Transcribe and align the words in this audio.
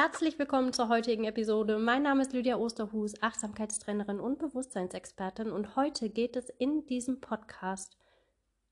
Herzlich 0.00 0.38
willkommen 0.38 0.72
zur 0.72 0.88
heutigen 0.88 1.24
Episode. 1.24 1.76
Mein 1.76 2.04
Name 2.04 2.22
ist 2.22 2.32
Lydia 2.32 2.56
Osterhus, 2.56 3.20
Achtsamkeitstrainerin 3.20 4.20
und 4.20 4.38
Bewusstseinsexpertin 4.38 5.50
und 5.50 5.74
heute 5.74 6.08
geht 6.08 6.36
es 6.36 6.50
in 6.50 6.86
diesem 6.86 7.20
Podcast 7.20 7.96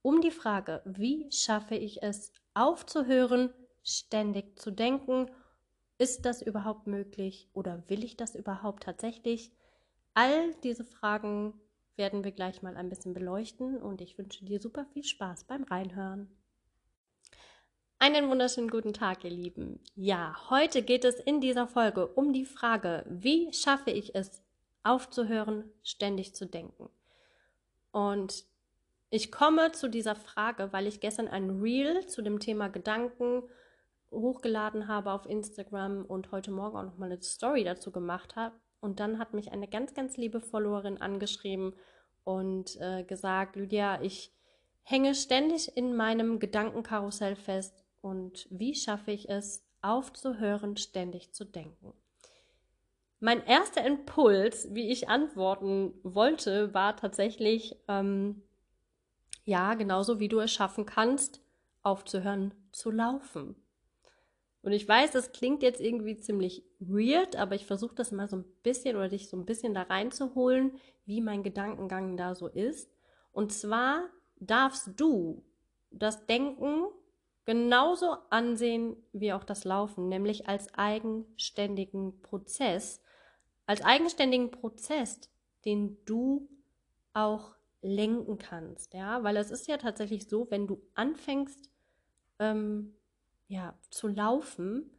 um 0.02 0.20
die 0.20 0.30
Frage, 0.30 0.82
wie 0.84 1.26
schaffe 1.32 1.74
ich 1.74 2.00
es 2.00 2.30
aufzuhören, 2.54 3.52
ständig 3.82 4.56
zu 4.56 4.70
denken? 4.70 5.28
Ist 5.98 6.26
das 6.26 6.42
überhaupt 6.42 6.86
möglich 6.86 7.50
oder 7.54 7.82
will 7.88 8.04
ich 8.04 8.16
das 8.16 8.36
überhaupt 8.36 8.84
tatsächlich? 8.84 9.50
All 10.14 10.54
diese 10.62 10.84
Fragen 10.84 11.60
werden 11.96 12.22
wir 12.22 12.30
gleich 12.30 12.62
mal 12.62 12.76
ein 12.76 12.88
bisschen 12.88 13.14
beleuchten 13.14 13.82
und 13.82 14.00
ich 14.00 14.16
wünsche 14.16 14.44
dir 14.44 14.60
super 14.60 14.86
viel 14.92 15.02
Spaß 15.02 15.42
beim 15.42 15.64
Reinhören. 15.64 16.30
Einen 17.98 18.28
wunderschönen 18.28 18.68
guten 18.68 18.92
Tag, 18.92 19.24
ihr 19.24 19.30
Lieben. 19.30 19.80
Ja, 19.94 20.36
heute 20.50 20.82
geht 20.82 21.06
es 21.06 21.14
in 21.18 21.40
dieser 21.40 21.66
Folge 21.66 22.06
um 22.06 22.34
die 22.34 22.44
Frage, 22.44 23.06
wie 23.08 23.50
schaffe 23.54 23.90
ich 23.90 24.14
es, 24.14 24.42
aufzuhören, 24.82 25.64
ständig 25.82 26.34
zu 26.34 26.44
denken. 26.44 26.90
Und 27.92 28.44
ich 29.08 29.32
komme 29.32 29.72
zu 29.72 29.88
dieser 29.88 30.14
Frage, 30.14 30.74
weil 30.74 30.86
ich 30.86 31.00
gestern 31.00 31.26
ein 31.26 31.62
Reel 31.62 32.06
zu 32.06 32.20
dem 32.20 32.38
Thema 32.38 32.68
Gedanken 32.68 33.44
hochgeladen 34.10 34.88
habe 34.88 35.10
auf 35.10 35.24
Instagram 35.24 36.04
und 36.04 36.32
heute 36.32 36.50
Morgen 36.50 36.76
auch 36.76 36.82
noch 36.82 36.98
mal 36.98 37.10
eine 37.10 37.22
Story 37.22 37.64
dazu 37.64 37.92
gemacht 37.92 38.36
habe. 38.36 38.54
Und 38.80 39.00
dann 39.00 39.18
hat 39.18 39.32
mich 39.32 39.52
eine 39.52 39.68
ganz, 39.68 39.94
ganz 39.94 40.18
liebe 40.18 40.42
Followerin 40.42 41.00
angeschrieben 41.00 41.72
und 42.24 42.78
äh, 42.78 43.04
gesagt, 43.04 43.56
Lydia, 43.56 44.02
ich 44.02 44.34
hänge 44.82 45.14
ständig 45.14 45.74
in 45.78 45.96
meinem 45.96 46.38
Gedankenkarussell 46.38 47.36
fest 47.36 47.85
und 48.00 48.46
wie 48.50 48.74
schaffe 48.74 49.10
ich 49.10 49.28
es, 49.28 49.64
aufzuhören, 49.82 50.76
ständig 50.76 51.32
zu 51.32 51.44
denken. 51.44 51.92
Mein 53.20 53.44
erster 53.46 53.84
Impuls, 53.84 54.74
wie 54.74 54.90
ich 54.90 55.08
antworten 55.08 55.94
wollte, 56.02 56.74
war 56.74 56.96
tatsächlich, 56.96 57.76
ähm, 57.88 58.42
ja, 59.44 59.74
genauso 59.74 60.20
wie 60.20 60.28
du 60.28 60.40
es 60.40 60.52
schaffen 60.52 60.86
kannst, 60.86 61.40
aufzuhören 61.82 62.52
zu 62.72 62.90
laufen. 62.90 63.56
Und 64.62 64.72
ich 64.72 64.86
weiß, 64.86 65.12
das 65.12 65.30
klingt 65.30 65.62
jetzt 65.62 65.80
irgendwie 65.80 66.18
ziemlich 66.18 66.64
weird, 66.80 67.36
aber 67.36 67.54
ich 67.54 67.66
versuche 67.66 67.94
das 67.94 68.10
mal 68.10 68.28
so 68.28 68.38
ein 68.38 68.44
bisschen 68.64 68.96
oder 68.96 69.08
dich 69.08 69.28
so 69.28 69.36
ein 69.36 69.46
bisschen 69.46 69.72
da 69.72 69.82
reinzuholen, 69.82 70.72
wie 71.04 71.20
mein 71.20 71.44
Gedankengang 71.44 72.16
da 72.16 72.34
so 72.34 72.48
ist. 72.48 72.90
Und 73.30 73.52
zwar 73.52 74.10
darfst 74.40 74.90
du 74.96 75.44
das 75.92 76.26
Denken 76.26 76.86
genauso 77.46 78.16
ansehen 78.28 78.96
wie 79.12 79.32
auch 79.32 79.44
das 79.44 79.64
Laufen, 79.64 80.08
nämlich 80.08 80.48
als 80.48 80.74
eigenständigen 80.74 82.20
Prozess, 82.20 83.00
als 83.64 83.82
eigenständigen 83.82 84.50
Prozess, 84.50 85.20
den 85.64 86.04
du 86.04 86.48
auch 87.14 87.54
lenken 87.80 88.38
kannst, 88.38 88.94
ja, 88.94 89.22
weil 89.22 89.36
es 89.36 89.50
ist 89.50 89.68
ja 89.68 89.78
tatsächlich 89.78 90.28
so, 90.28 90.50
wenn 90.50 90.66
du 90.66 90.82
anfängst, 90.94 91.70
ähm, 92.38 92.94
ja, 93.48 93.78
zu 93.90 94.08
laufen, 94.08 94.90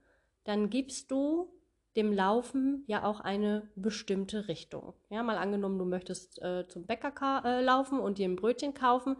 dann 0.46 0.70
gibst 0.70 1.12
du 1.12 1.54
dem 1.98 2.14
Laufen 2.14 2.84
ja 2.88 3.04
auch 3.04 3.20
eine 3.20 3.70
bestimmte 3.76 4.48
Richtung. 4.48 4.94
Ja, 5.10 5.22
mal 5.24 5.38
angenommen, 5.38 5.80
du 5.80 5.86
möchtest 5.86 6.42
äh, 6.42 6.66
zum 6.68 6.86
Bäcker 6.86 7.42
äh, 7.44 7.62
laufen 7.62 8.00
und 8.00 8.20
dir 8.20 8.30
ein 8.30 8.36
Brötchen 8.36 8.74
kaufen, 8.74 9.18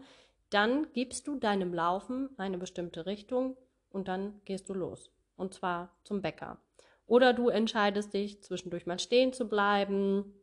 dann 0.50 0.92
gibst 0.92 1.26
du 1.28 1.36
deinem 1.36 1.74
Laufen 1.74 2.30
eine 2.38 2.58
bestimmte 2.58 3.06
Richtung 3.06 3.56
und 3.90 4.08
dann 4.08 4.40
gehst 4.44 4.68
du 4.68 4.74
los. 4.74 5.10
Und 5.36 5.54
zwar 5.54 5.94
zum 6.04 6.22
Bäcker. 6.22 6.58
Oder 7.06 7.32
du 7.32 7.48
entscheidest 7.48 8.12
dich, 8.12 8.42
zwischendurch 8.42 8.86
mal 8.86 8.98
stehen 8.98 9.32
zu 9.32 9.48
bleiben 9.48 10.34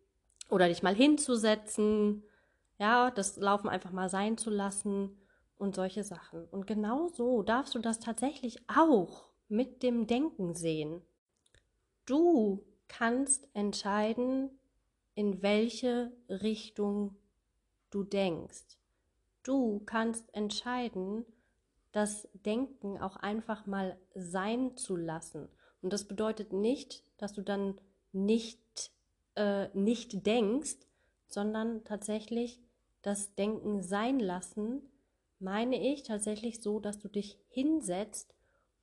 oder 0.49 0.67
dich 0.67 0.83
mal 0.83 0.95
hinzusetzen. 0.95 2.23
Ja, 2.79 3.11
das 3.11 3.37
Laufen 3.37 3.69
einfach 3.69 3.91
mal 3.91 4.09
sein 4.09 4.37
zu 4.37 4.49
lassen 4.49 5.17
und 5.57 5.75
solche 5.75 6.03
Sachen. 6.03 6.45
Und 6.45 6.67
genau 6.67 7.07
so 7.09 7.43
darfst 7.43 7.75
du 7.75 7.79
das 7.79 7.99
tatsächlich 7.99 8.59
auch 8.67 9.29
mit 9.47 9.83
dem 9.83 10.07
Denken 10.07 10.55
sehen. 10.55 11.01
Du 12.05 12.63
kannst 12.87 13.47
entscheiden, 13.53 14.49
in 15.13 15.41
welche 15.41 16.11
Richtung 16.29 17.15
du 17.89 18.03
denkst. 18.03 18.77
Du 19.45 19.79
kannst 19.85 20.33
entscheiden, 20.33 21.23
das 21.91 22.27
Denken 22.33 22.97
auch 22.97 23.15
einfach 23.15 23.67
mal 23.67 23.95
sein 24.15 24.75
zu 24.75 24.95
lassen. 24.95 25.47
Und 25.83 25.93
das 25.93 26.07
bedeutet 26.07 26.51
nicht, 26.51 27.03
dass 27.17 27.31
du 27.31 27.43
dann 27.43 27.79
nicht, 28.11 28.91
äh, 29.35 29.67
nicht 29.77 30.25
denkst, 30.25 30.77
sondern 31.27 31.83
tatsächlich 31.83 32.59
das 33.03 33.35
Denken 33.35 33.83
sein 33.83 34.19
lassen, 34.19 34.81
meine 35.37 35.93
ich 35.93 36.01
tatsächlich 36.01 36.63
so, 36.63 36.79
dass 36.79 36.97
du 36.97 37.07
dich 37.07 37.37
hinsetzt 37.49 38.33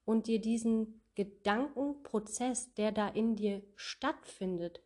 und 0.04 0.28
dir 0.28 0.40
diesen 0.40 1.02
Gedankenprozess, 1.16 2.72
der 2.74 2.92
da 2.92 3.08
in 3.08 3.34
dir 3.34 3.62
stattfindet, 3.74 4.80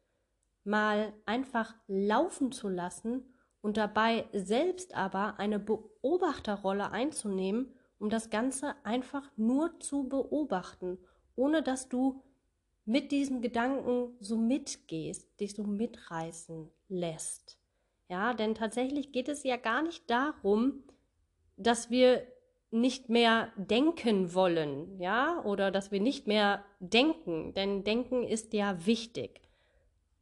mal 0.65 1.12
einfach 1.26 1.75
laufen 1.86 2.50
zu 2.50 2.70
lassen 2.70 3.35
und 3.66 3.78
dabei 3.78 4.27
selbst 4.32 4.94
aber 4.94 5.41
eine 5.41 5.59
Beobachterrolle 5.59 6.93
einzunehmen, 6.93 7.75
um 7.99 8.10
das 8.10 8.31
Ganze 8.31 8.77
einfach 8.84 9.28
nur 9.37 9.81
zu 9.81 10.09
beobachten, 10.09 10.99
ohne 11.34 11.65
dass 11.65 11.88
du 11.88 12.22
mit 12.84 13.10
diesem 13.10 13.43
Gedanken 13.43 14.16
so 14.21 14.37
mitgehst, 14.37 15.41
dich 15.41 15.56
so 15.56 15.65
mitreißen 15.65 16.71
lässt. 16.88 17.59
Ja, 18.09 18.34
denn 18.34 18.54
tatsächlich 18.54 19.10
geht 19.10 19.28
es 19.28 19.43
ja 19.43 19.56
gar 19.56 19.83
nicht 19.83 20.09
darum, 20.09 20.84
dass 21.56 21.91
wir 21.91 22.25
nicht 22.71 23.09
mehr 23.09 23.53
denken 23.56 24.33
wollen, 24.33 25.00
ja, 25.00 25.43
oder 25.44 25.72
dass 25.72 25.91
wir 25.91 26.00
nicht 26.00 26.28
mehr 26.28 26.65
denken, 26.78 27.53
denn 27.54 27.83
Denken 27.83 28.22
ist 28.22 28.53
ja 28.53 28.87
wichtig. 28.87 29.41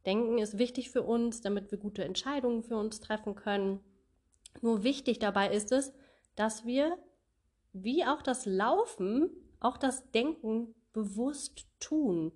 Denken 0.05 0.37
ist 0.37 0.57
wichtig 0.57 0.91
für 0.91 1.03
uns, 1.03 1.41
damit 1.41 1.71
wir 1.71 1.77
gute 1.77 2.03
Entscheidungen 2.03 2.63
für 2.63 2.77
uns 2.77 2.99
treffen 2.99 3.35
können. 3.35 3.79
Nur 4.61 4.83
wichtig 4.83 5.19
dabei 5.19 5.51
ist 5.51 5.71
es, 5.71 5.93
dass 6.35 6.65
wir, 6.65 6.97
wie 7.73 8.05
auch 8.05 8.21
das 8.21 8.45
Laufen, 8.45 9.29
auch 9.59 9.77
das 9.77 10.11
Denken 10.11 10.75
bewusst 10.93 11.67
tun. 11.79 12.31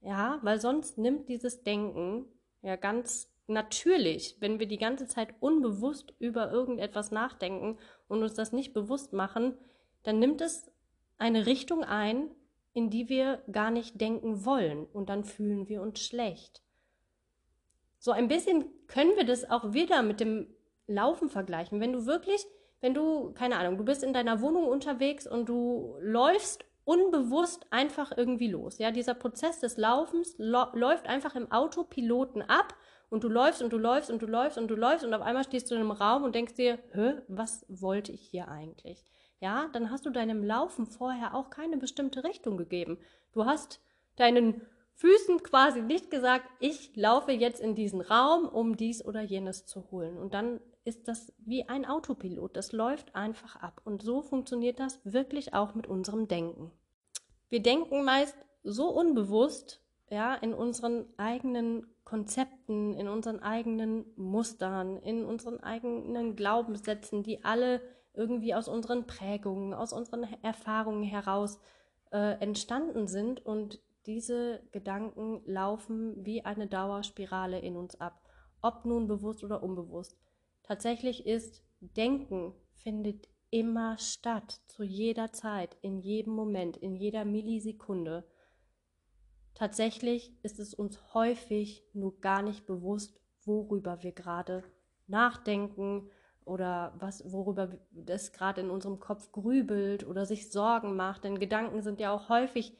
Ja, 0.00 0.38
weil 0.42 0.60
sonst 0.60 0.98
nimmt 0.98 1.28
dieses 1.28 1.62
Denken 1.62 2.26
ja 2.62 2.76
ganz 2.76 3.28
natürlich, 3.46 4.36
wenn 4.40 4.58
wir 4.58 4.66
die 4.66 4.78
ganze 4.78 5.06
Zeit 5.06 5.34
unbewusst 5.40 6.14
über 6.18 6.50
irgendetwas 6.50 7.10
nachdenken 7.10 7.78
und 8.08 8.22
uns 8.22 8.34
das 8.34 8.52
nicht 8.52 8.72
bewusst 8.72 9.12
machen, 9.12 9.56
dann 10.02 10.18
nimmt 10.18 10.40
es 10.40 10.70
eine 11.18 11.46
Richtung 11.46 11.84
ein, 11.84 12.30
in 12.76 12.90
die 12.90 13.08
wir 13.08 13.42
gar 13.50 13.70
nicht 13.70 14.00
denken 14.02 14.44
wollen 14.44 14.84
und 14.84 15.08
dann 15.08 15.24
fühlen 15.24 15.66
wir 15.66 15.80
uns 15.80 16.00
schlecht. 16.00 16.62
So 17.98 18.12
ein 18.12 18.28
bisschen 18.28 18.66
können 18.86 19.16
wir 19.16 19.24
das 19.24 19.48
auch 19.48 19.72
wieder 19.72 20.02
mit 20.02 20.20
dem 20.20 20.54
Laufen 20.86 21.30
vergleichen. 21.30 21.80
Wenn 21.80 21.94
du 21.94 22.04
wirklich, 22.04 22.44
wenn 22.82 22.92
du, 22.92 23.32
keine 23.32 23.56
Ahnung, 23.56 23.78
du 23.78 23.84
bist 23.84 24.04
in 24.04 24.12
deiner 24.12 24.42
Wohnung 24.42 24.66
unterwegs 24.66 25.26
und 25.26 25.48
du 25.48 25.96
läufst 26.00 26.66
unbewusst 26.84 27.66
einfach 27.70 28.12
irgendwie 28.14 28.48
los. 28.48 28.78
Ja, 28.78 28.90
dieser 28.90 29.14
Prozess 29.14 29.58
des 29.60 29.78
Laufens 29.78 30.34
läuft 30.36 31.08
einfach 31.08 31.34
im 31.34 31.50
Autopiloten 31.50 32.42
ab 32.42 32.74
und 33.08 33.24
du 33.24 33.28
läufst 33.28 33.62
und 33.62 33.72
du 33.72 33.78
läufst 33.78 34.10
und 34.10 34.20
du 34.20 34.26
läufst 34.26 34.58
und 34.58 34.68
du 34.68 34.76
läufst 34.76 35.02
und 35.02 35.14
auf 35.14 35.22
einmal 35.22 35.44
stehst 35.44 35.70
du 35.70 35.74
in 35.74 35.80
einem 35.80 35.92
Raum 35.92 36.24
und 36.24 36.34
denkst 36.34 36.54
dir, 36.54 36.78
Hä, 36.92 37.14
was 37.26 37.64
wollte 37.68 38.12
ich 38.12 38.20
hier 38.20 38.48
eigentlich? 38.48 39.02
Ja, 39.40 39.68
dann 39.72 39.90
hast 39.90 40.06
du 40.06 40.10
deinem 40.10 40.42
Laufen 40.44 40.86
vorher 40.86 41.34
auch 41.34 41.50
keine 41.50 41.76
bestimmte 41.76 42.24
Richtung 42.24 42.56
gegeben. 42.56 42.98
Du 43.32 43.44
hast 43.44 43.80
deinen 44.16 44.62
Füßen 44.94 45.42
quasi 45.42 45.82
nicht 45.82 46.10
gesagt, 46.10 46.48
ich 46.58 46.96
laufe 46.96 47.32
jetzt 47.32 47.60
in 47.60 47.74
diesen 47.74 48.00
Raum, 48.00 48.48
um 48.48 48.76
dies 48.76 49.04
oder 49.04 49.20
jenes 49.20 49.66
zu 49.66 49.90
holen. 49.90 50.16
Und 50.16 50.32
dann 50.32 50.60
ist 50.84 51.06
das 51.06 51.34
wie 51.38 51.68
ein 51.68 51.84
Autopilot. 51.84 52.56
Das 52.56 52.72
läuft 52.72 53.14
einfach 53.14 53.56
ab. 53.56 53.82
Und 53.84 54.02
so 54.02 54.22
funktioniert 54.22 54.80
das 54.80 55.00
wirklich 55.04 55.52
auch 55.52 55.74
mit 55.74 55.86
unserem 55.86 56.28
Denken. 56.28 56.70
Wir 57.50 57.60
denken 57.60 58.04
meist 58.04 58.36
so 58.62 58.88
unbewusst, 58.88 59.82
ja, 60.08 60.34
in 60.34 60.54
unseren 60.54 61.06
eigenen 61.18 61.86
Konzepten, 62.04 62.94
in 62.94 63.08
unseren 63.08 63.40
eigenen 63.40 64.06
Mustern, 64.16 64.96
in 64.98 65.24
unseren 65.24 65.60
eigenen 65.60 66.36
Glaubenssätzen, 66.36 67.22
die 67.22 67.44
alle 67.44 67.82
irgendwie 68.16 68.54
aus 68.54 68.68
unseren 68.68 69.06
Prägungen, 69.06 69.74
aus 69.74 69.92
unseren 69.92 70.24
Erfahrungen 70.42 71.04
heraus 71.04 71.60
äh, 72.10 72.40
entstanden 72.40 73.06
sind 73.06 73.44
und 73.44 73.80
diese 74.06 74.62
Gedanken 74.72 75.42
laufen 75.46 76.24
wie 76.24 76.44
eine 76.44 76.66
Dauerspirale 76.66 77.58
in 77.58 77.76
uns 77.76 78.00
ab, 78.00 78.22
ob 78.62 78.84
nun 78.84 79.06
bewusst 79.06 79.44
oder 79.44 79.62
unbewusst. 79.62 80.16
Tatsächlich 80.62 81.26
ist 81.26 81.62
Denken 81.80 82.54
findet 82.74 83.28
immer 83.50 83.98
statt, 83.98 84.60
zu 84.66 84.82
jeder 84.82 85.32
Zeit, 85.32 85.76
in 85.82 85.98
jedem 86.00 86.32
Moment, 86.32 86.76
in 86.76 86.94
jeder 86.96 87.24
Millisekunde. 87.24 88.24
tatsächlich 89.54 90.36
ist 90.42 90.58
es 90.58 90.74
uns 90.74 91.14
häufig 91.14 91.84
nur 91.94 92.20
gar 92.20 92.42
nicht 92.42 92.66
bewusst, 92.66 93.18
worüber 93.44 94.02
wir 94.02 94.12
gerade 94.12 94.64
nachdenken 95.06 96.10
oder 96.46 96.94
was, 96.98 97.30
worüber 97.30 97.68
das 97.90 98.32
gerade 98.32 98.60
in 98.62 98.70
unserem 98.70 99.00
Kopf 99.00 99.32
grübelt 99.32 100.06
oder 100.06 100.24
sich 100.24 100.50
Sorgen 100.50 100.96
macht. 100.96 101.24
Denn 101.24 101.38
Gedanken 101.38 101.82
sind 101.82 102.00
ja 102.00 102.12
auch 102.12 102.28
häufig, 102.28 102.72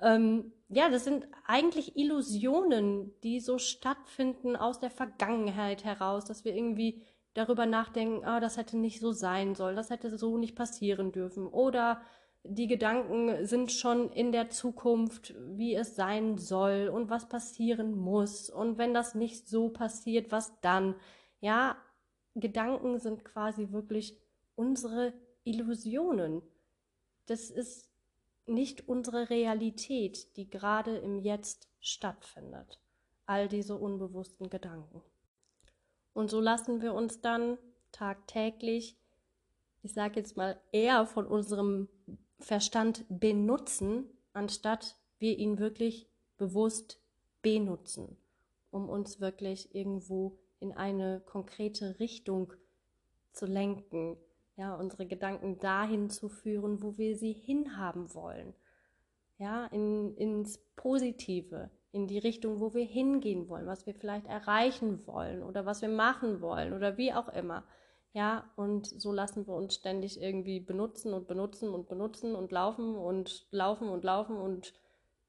ähm, 0.00 0.52
ja, 0.68 0.90
das 0.90 1.04
sind 1.04 1.26
eigentlich 1.46 1.96
Illusionen, 1.96 3.18
die 3.22 3.40
so 3.40 3.58
stattfinden 3.58 4.56
aus 4.56 4.78
der 4.78 4.90
Vergangenheit 4.90 5.84
heraus, 5.84 6.26
dass 6.26 6.44
wir 6.44 6.54
irgendwie 6.54 7.02
darüber 7.32 7.64
nachdenken, 7.66 8.24
ah, 8.24 8.40
das 8.40 8.58
hätte 8.58 8.76
nicht 8.76 9.00
so 9.00 9.12
sein 9.12 9.54
sollen, 9.54 9.76
das 9.76 9.90
hätte 9.90 10.16
so 10.18 10.36
nicht 10.36 10.54
passieren 10.54 11.10
dürfen. 11.10 11.46
Oder 11.46 12.02
die 12.44 12.66
Gedanken 12.66 13.46
sind 13.46 13.72
schon 13.72 14.10
in 14.12 14.32
der 14.32 14.50
Zukunft, 14.50 15.34
wie 15.56 15.74
es 15.74 15.96
sein 15.96 16.36
soll 16.36 16.90
und 16.92 17.08
was 17.08 17.28
passieren 17.28 17.96
muss. 17.96 18.50
Und 18.50 18.76
wenn 18.76 18.92
das 18.92 19.14
nicht 19.14 19.48
so 19.48 19.70
passiert, 19.70 20.30
was 20.30 20.60
dann? 20.60 20.94
Ja, 21.40 21.76
Gedanken 22.40 22.98
sind 22.98 23.24
quasi 23.24 23.72
wirklich 23.72 24.16
unsere 24.54 25.12
Illusionen. 25.44 26.42
Das 27.26 27.50
ist 27.50 27.90
nicht 28.46 28.88
unsere 28.88 29.30
Realität, 29.30 30.36
die 30.36 30.48
gerade 30.48 30.96
im 30.98 31.18
Jetzt 31.18 31.68
stattfindet. 31.80 32.80
All 33.26 33.48
diese 33.48 33.76
unbewussten 33.76 34.48
Gedanken. 34.48 35.02
Und 36.14 36.30
so 36.30 36.40
lassen 36.40 36.80
wir 36.82 36.94
uns 36.94 37.20
dann 37.20 37.58
tagtäglich, 37.92 38.96
ich 39.82 39.92
sage 39.92 40.16
jetzt 40.18 40.36
mal, 40.36 40.60
eher 40.72 41.06
von 41.06 41.26
unserem 41.26 41.88
Verstand 42.40 43.04
benutzen, 43.08 44.06
anstatt 44.32 44.96
wir 45.18 45.38
ihn 45.38 45.58
wirklich 45.58 46.08
bewusst 46.36 47.00
benutzen, 47.42 48.16
um 48.70 48.88
uns 48.88 49.20
wirklich 49.20 49.74
irgendwo 49.74 50.38
in 50.60 50.72
eine 50.72 51.20
konkrete 51.20 51.98
Richtung 51.98 52.52
zu 53.32 53.46
lenken, 53.46 54.16
ja, 54.56 54.74
unsere 54.74 55.06
Gedanken 55.06 55.58
dahin 55.58 56.10
zu 56.10 56.28
führen, 56.28 56.82
wo 56.82 56.98
wir 56.98 57.16
sie 57.16 57.32
hinhaben 57.32 58.12
wollen, 58.14 58.54
ja, 59.38 59.66
in, 59.66 60.16
ins 60.16 60.58
Positive, 60.74 61.70
in 61.92 62.06
die 62.08 62.18
Richtung, 62.18 62.60
wo 62.60 62.74
wir 62.74 62.84
hingehen 62.84 63.48
wollen, 63.48 63.66
was 63.66 63.86
wir 63.86 63.94
vielleicht 63.94 64.26
erreichen 64.26 65.06
wollen 65.06 65.42
oder 65.42 65.64
was 65.64 65.80
wir 65.80 65.88
machen 65.88 66.40
wollen 66.40 66.72
oder 66.72 66.96
wie 66.96 67.12
auch 67.12 67.28
immer. 67.28 67.64
Ja, 68.12 68.50
und 68.56 68.86
so 68.86 69.12
lassen 69.12 69.46
wir 69.46 69.54
uns 69.54 69.74
ständig 69.74 70.20
irgendwie 70.20 70.60
benutzen 70.60 71.12
und 71.12 71.28
benutzen 71.28 71.68
und 71.68 71.88
benutzen 71.88 72.34
und 72.34 72.50
laufen 72.50 72.96
und 72.96 73.46
laufen 73.50 73.88
und 73.88 74.02
laufen 74.02 74.36
und 74.36 74.72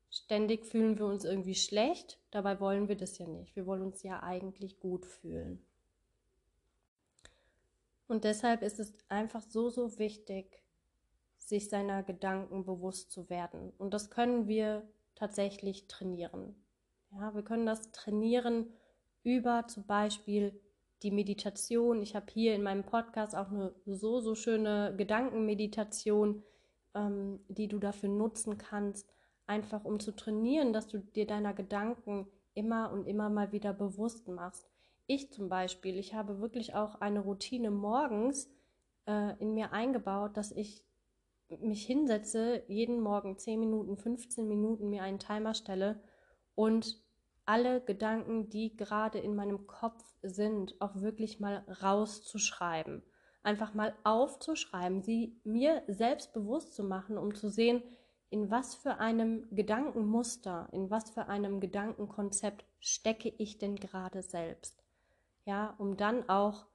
ständig 0.10 0.66
fühlen 0.66 0.98
wir 0.98 1.06
uns 1.06 1.26
irgendwie 1.26 1.56
schlecht. 1.56 2.20
Dabei 2.32 2.60
wollen 2.60 2.88
wir 2.88 2.98
das 2.98 3.18
ja 3.18 3.28
nicht. 3.28 3.56
Wir 3.56 3.66
wollen 3.66 3.84
uns 3.84 4.04
ja 4.04 4.22
eigentlich 4.24 4.80
gut 4.80 5.06
fühlen. 5.06 5.66
Und 8.08 8.24
deshalb 8.24 8.64
ist 8.64 8.80
es 8.80 8.94
einfach 9.08 9.42
so, 9.42 9.70
so 9.70 10.00
wichtig, 10.00 10.64
sich 11.38 11.70
seiner 11.70 12.04
Gedanken 12.04 12.66
bewusst 12.66 13.12
zu 13.12 13.30
werden. 13.30 13.72
Und 13.78 13.94
das 13.94 14.10
können 14.10 14.48
wir 14.48 14.88
tatsächlich 15.16 15.88
trainieren. 15.88 16.56
Ja, 17.12 17.34
wir 17.36 17.44
können 17.44 17.66
das 17.66 17.92
trainieren 17.92 18.72
über 19.24 19.68
zum 19.68 19.86
Beispiel 19.86 20.60
die 21.04 21.12
Meditation. 21.12 22.02
Ich 22.02 22.16
habe 22.16 22.28
hier 22.32 22.56
in 22.56 22.64
meinem 22.64 22.84
Podcast 22.84 23.36
auch 23.36 23.50
eine 23.50 23.74
so, 23.86 24.20
so 24.20 24.36
schöne 24.36 24.94
Gedankenmeditation, 24.98 26.44
ähm, 26.96 27.40
die 27.48 27.68
du 27.68 27.80
dafür 27.80 28.10
nutzen 28.10 28.58
kannst, 28.58 29.14
einfach 29.50 29.84
um 29.84 30.00
zu 30.00 30.16
trainieren, 30.16 30.72
dass 30.72 30.88
du 30.88 31.00
dir 31.00 31.26
deiner 31.26 31.54
Gedanken 31.54 32.28
immer 32.54 32.92
und 32.92 33.08
immer 33.08 33.30
mal 33.30 33.52
wieder 33.52 33.74
bewusst 33.74 34.28
machst. 34.28 34.70
Ich 35.08 35.32
zum 35.32 35.50
Beispiel, 35.50 35.98
ich 35.98 36.14
habe 36.14 36.40
wirklich 36.40 36.76
auch 36.76 37.02
eine 37.02 37.22
Routine 37.22 37.72
morgens 37.72 38.50
äh, 39.08 39.36
in 39.40 39.56
mir 39.56 39.74
eingebaut, 39.74 40.38
dass 40.38 40.52
ich 40.52 40.84
mich 41.50 41.84
hinsetze, 41.84 42.64
jeden 42.68 43.02
Morgen 43.02 43.40
10 43.40 43.60
Minuten, 43.60 43.98
15 43.98 44.48
Minuten 44.48 44.90
mir 44.90 45.02
einen 45.02 45.18
Timer 45.18 45.56
stelle 45.56 46.00
und 46.54 47.02
alle 47.46 47.82
Gedanken, 47.82 48.50
die 48.50 48.78
gerade 48.78 49.18
in 49.18 49.36
meinem 49.36 49.66
Kopf 49.66 50.04
sind, 50.22 50.80
auch 50.80 51.02
wirklich 51.02 51.40
mal 51.40 51.66
rauszuschreiben. 51.82 53.02
Einfach 53.42 53.74
mal 53.74 53.96
aufzuschreiben, 54.04 55.02
sie 55.02 55.42
mir 55.44 55.82
selbst 55.88 56.34
bewusst 56.34 56.76
zu 56.76 56.84
machen, 56.84 57.18
um 57.18 57.34
zu 57.34 57.50
sehen, 57.50 57.82
in 58.30 58.52
was 58.52 58.76
für 58.76 58.98
einem 58.98 59.48
Gedankenmuster, 59.52 60.70
in 60.72 60.90
was 60.90 61.10
für 61.10 61.28
einem 61.28 61.60
Gedankenkonzept 61.60 62.66
stecke 62.80 63.34
ich 63.38 63.58
denn 63.58 63.76
gerade 63.76 64.22
selbst. 64.22 64.84
Ja, 65.46 65.74
um 65.78 65.98
dann 65.98 66.30
auch 66.30 66.66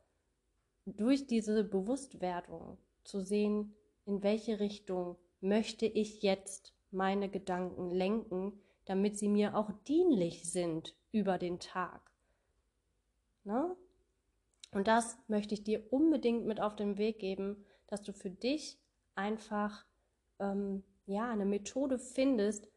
durch 0.87 1.27
diese 1.27 1.65
Bewusstwerdung 1.65 2.79
zu 3.05 3.21
sehen, 3.21 3.75
in 4.05 4.23
welche 4.23 4.61
Richtung 4.61 5.17
möchte 5.41 5.87
ich 5.87 6.23
jetzt 6.23 6.75
meine 6.91 7.29
Gedanken 7.29 7.91
lenken, 7.91 8.61
damit 8.85 9.19
sie 9.19 9.29
mir 9.29 9.57
auch 9.57 9.71
dienlich 9.87 10.50
sind 10.50 10.95
über 11.12 11.39
den 11.39 11.61
Tag. 11.61 12.11
Ne? 13.45 13.77
Und 14.73 14.89
das 14.89 15.17
möchte 15.29 15.55
ich 15.55 15.62
dir 15.62 15.93
unbedingt 15.93 16.47
mit 16.47 16.61
auf 16.61 16.75
den 16.77 16.99
Weg 16.99 17.19
geben, 17.19 17.65
dass 17.87 18.03
du 18.03 18.12
für 18.12 18.31
dich 18.31 18.79
einfach 19.15 19.85
ähm, 20.41 20.83
ja 21.06 21.31
eine 21.31 21.45
Methode 21.45 21.99
findest, 21.99 22.69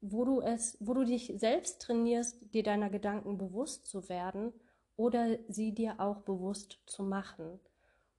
wo 0.00 0.24
du 0.24 0.40
es, 0.40 0.76
wo 0.80 0.94
du 0.94 1.04
dich 1.04 1.32
selbst 1.36 1.82
trainierst, 1.82 2.54
dir 2.54 2.62
deiner 2.62 2.90
Gedanken 2.90 3.38
bewusst 3.38 3.86
zu 3.86 4.08
werden 4.08 4.52
oder 4.96 5.38
sie 5.48 5.72
dir 5.72 5.96
auch 5.98 6.22
bewusst 6.22 6.78
zu 6.86 7.02
machen. 7.02 7.60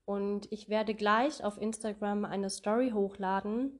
Und 0.04 0.50
ich 0.50 0.68
werde 0.68 0.94
gleich 0.94 1.44
auf 1.44 1.60
Instagram 1.60 2.24
eine 2.24 2.50
Story 2.50 2.90
hochladen, 2.90 3.78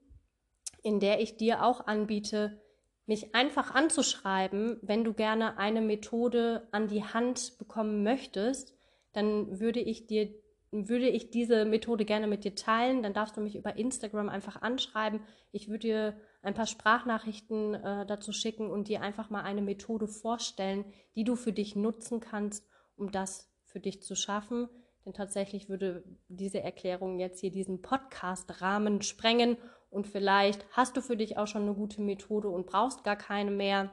in 0.82 1.00
der 1.00 1.20
ich 1.20 1.36
dir 1.36 1.64
auch 1.64 1.86
anbiete, 1.86 2.60
mich 3.06 3.34
einfach 3.34 3.74
anzuschreiben, 3.74 4.78
wenn 4.82 5.02
du 5.02 5.12
gerne 5.12 5.58
eine 5.58 5.80
Methode 5.80 6.68
an 6.70 6.86
die 6.86 7.02
Hand 7.02 7.58
bekommen 7.58 8.04
möchtest, 8.04 8.76
dann 9.12 9.58
würde 9.58 9.80
ich 9.80 10.06
dir 10.06 10.32
würde 10.72 11.08
ich 11.08 11.30
diese 11.30 11.64
Methode 11.64 12.04
gerne 12.04 12.26
mit 12.26 12.44
dir 12.44 12.54
teilen, 12.54 13.02
dann 13.02 13.12
darfst 13.12 13.36
du 13.36 13.40
mich 13.40 13.56
über 13.56 13.76
Instagram 13.76 14.28
einfach 14.28 14.62
anschreiben. 14.62 15.20
Ich 15.50 15.68
würde 15.68 15.80
dir 15.80 16.16
ein 16.42 16.54
paar 16.54 16.66
Sprachnachrichten 16.66 17.74
äh, 17.74 18.06
dazu 18.06 18.32
schicken 18.32 18.70
und 18.70 18.88
dir 18.88 19.02
einfach 19.02 19.30
mal 19.30 19.42
eine 19.42 19.62
Methode 19.62 20.06
vorstellen, 20.06 20.84
die 21.16 21.24
du 21.24 21.34
für 21.34 21.52
dich 21.52 21.74
nutzen 21.74 22.20
kannst, 22.20 22.68
um 22.96 23.10
das 23.10 23.52
für 23.64 23.80
dich 23.80 24.02
zu 24.02 24.14
schaffen. 24.14 24.68
Denn 25.04 25.12
tatsächlich 25.12 25.68
würde 25.68 26.04
diese 26.28 26.60
Erklärung 26.60 27.18
jetzt 27.18 27.40
hier 27.40 27.50
diesen 27.50 27.82
Podcast-Rahmen 27.82 29.02
sprengen 29.02 29.56
und 29.90 30.06
vielleicht 30.06 30.64
hast 30.70 30.96
du 30.96 31.02
für 31.02 31.16
dich 31.16 31.36
auch 31.36 31.48
schon 31.48 31.62
eine 31.62 31.74
gute 31.74 32.00
Methode 32.00 32.48
und 32.48 32.66
brauchst 32.66 33.02
gar 33.02 33.16
keine 33.16 33.50
mehr, 33.50 33.90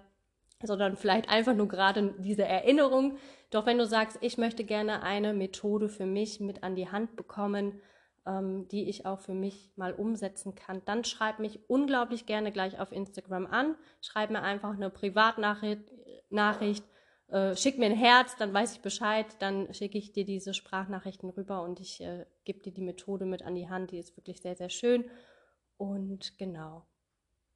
sondern 0.63 0.95
vielleicht 0.95 1.29
einfach 1.29 1.53
nur 1.53 1.67
gerade 1.67 2.15
diese 2.17 2.45
Erinnerung. 2.45 3.17
Doch 3.49 3.65
wenn 3.65 3.77
du 3.77 3.85
sagst, 3.85 4.17
ich 4.21 4.37
möchte 4.37 4.63
gerne 4.63 5.03
eine 5.03 5.33
Methode 5.33 5.89
für 5.89 6.05
mich 6.05 6.39
mit 6.39 6.63
an 6.63 6.75
die 6.75 6.89
Hand 6.89 7.15
bekommen, 7.15 7.79
ähm, 8.25 8.67
die 8.69 8.89
ich 8.89 9.05
auch 9.05 9.19
für 9.19 9.33
mich 9.33 9.71
mal 9.75 9.93
umsetzen 9.93 10.55
kann, 10.55 10.81
dann 10.85 11.03
schreib 11.03 11.39
mich 11.39 11.59
unglaublich 11.69 12.25
gerne 12.25 12.51
gleich 12.51 12.79
auf 12.79 12.91
Instagram 12.91 13.45
an. 13.45 13.75
Schreib 14.01 14.31
mir 14.31 14.41
einfach 14.41 14.73
eine 14.73 14.89
Privatnachricht, 14.89 15.91
Nachricht, 16.29 16.83
äh, 17.29 17.55
schick 17.55 17.77
mir 17.77 17.85
ein 17.85 17.95
Herz, 17.95 18.35
dann 18.35 18.53
weiß 18.53 18.73
ich 18.73 18.81
Bescheid, 18.81 19.27
dann 19.39 19.73
schicke 19.73 19.97
ich 19.97 20.11
dir 20.11 20.25
diese 20.25 20.53
Sprachnachrichten 20.53 21.29
rüber 21.29 21.61
und 21.61 21.79
ich 21.79 22.01
äh, 22.01 22.25
gebe 22.43 22.59
dir 22.59 22.73
die 22.73 22.81
Methode 22.81 23.25
mit 23.25 23.43
an 23.43 23.55
die 23.55 23.69
Hand. 23.69 23.91
Die 23.91 23.99
ist 23.99 24.17
wirklich 24.17 24.41
sehr, 24.41 24.55
sehr 24.55 24.69
schön 24.69 25.09
und 25.77 26.37
genau, 26.37 26.85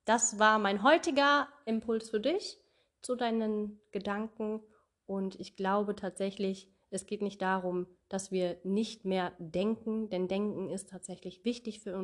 das 0.05 0.39
war 0.39 0.60
mein 0.60 0.84
heutiger 0.84 1.48
Impuls 1.65 2.10
für 2.10 2.20
dich 2.20 2.61
zu 3.01 3.15
deinen 3.15 3.79
Gedanken. 3.91 4.62
Und 5.05 5.39
ich 5.39 5.55
glaube 5.55 5.96
tatsächlich, 5.96 6.72
es 6.89 7.05
geht 7.05 7.22
nicht 7.22 7.41
darum, 7.41 7.88
dass 8.10 8.31
wir 8.31 8.58
nicht 8.63 9.05
mehr 9.05 9.34
denken, 9.39 10.10
denn 10.10 10.27
Denken 10.27 10.70
ist 10.70 10.89
tatsächlich 10.89 11.46
wichtig 11.46 11.79
für 11.79 11.98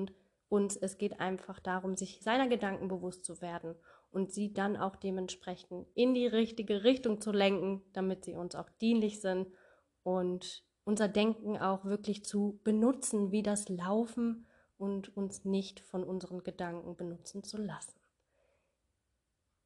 uns. 0.49 0.77
Es 0.77 0.97
geht 0.97 1.19
einfach 1.19 1.59
darum, 1.59 1.95
sich 1.95 2.21
seiner 2.21 2.47
Gedanken 2.47 2.87
bewusst 2.87 3.25
zu 3.25 3.41
werden 3.41 3.75
und 4.11 4.31
sie 4.31 4.53
dann 4.53 4.77
auch 4.77 4.95
dementsprechend 4.95 5.87
in 5.93 6.13
die 6.13 6.27
richtige 6.27 6.83
Richtung 6.83 7.19
zu 7.19 7.31
lenken, 7.31 7.83
damit 7.93 8.23
sie 8.23 8.35
uns 8.35 8.55
auch 8.55 8.69
dienlich 8.81 9.19
sind 9.19 9.47
und 10.03 10.63
unser 10.85 11.09
Denken 11.09 11.57
auch 11.57 11.83
wirklich 11.83 12.23
zu 12.23 12.61
benutzen, 12.63 13.31
wie 13.33 13.43
das 13.43 13.67
Laufen 13.67 14.47
und 14.77 15.15
uns 15.17 15.43
nicht 15.43 15.81
von 15.81 16.05
unseren 16.05 16.43
Gedanken 16.43 16.95
benutzen 16.95 17.43
zu 17.43 17.57
lassen. 17.57 17.99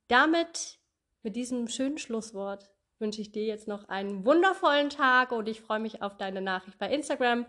Damit, 0.07 0.79
mit 1.23 1.35
diesem 1.35 1.67
schönen 1.67 1.97
Schlusswort, 1.97 2.71
wünsche 2.99 3.21
ich 3.21 3.31
dir 3.31 3.43
jetzt 3.43 3.67
noch 3.67 3.89
einen 3.89 4.25
wundervollen 4.25 4.89
Tag 4.89 5.31
und 5.31 5.49
ich 5.49 5.61
freue 5.61 5.79
mich 5.79 6.01
auf 6.01 6.17
deine 6.17 6.41
Nachricht 6.41 6.77
bei 6.77 6.89
Instagram 6.91 7.45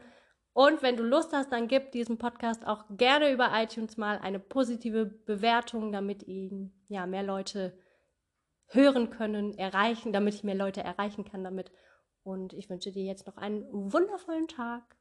Und 0.54 0.82
wenn 0.82 0.96
du 0.96 1.02
Lust 1.02 1.32
hast, 1.32 1.50
dann 1.52 1.68
gib 1.68 1.92
diesem 1.92 2.18
Podcast 2.18 2.66
auch 2.66 2.84
gerne 2.90 3.32
über 3.32 3.50
iTunes 3.54 3.96
mal 3.96 4.18
eine 4.18 4.38
positive 4.38 5.06
Bewertung, 5.06 5.92
damit 5.92 6.22
ihn 6.24 6.72
ja 6.88 7.06
mehr 7.06 7.22
Leute 7.22 7.78
hören 8.66 9.10
können, 9.10 9.56
erreichen, 9.56 10.12
damit 10.12 10.34
ich 10.34 10.44
mehr 10.44 10.54
Leute 10.54 10.82
erreichen 10.82 11.24
kann 11.24 11.44
damit. 11.44 11.70
Und 12.22 12.52
ich 12.52 12.68
wünsche 12.68 12.92
dir 12.92 13.04
jetzt 13.04 13.26
noch 13.26 13.36
einen 13.36 13.64
wundervollen 13.92 14.48
Tag. 14.48 14.96